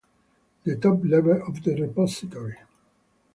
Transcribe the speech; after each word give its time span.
the 0.63 0.77
top 0.77 0.99
level 1.05 1.43
of 1.47 1.61
the 1.63 1.79
repository 1.79 2.57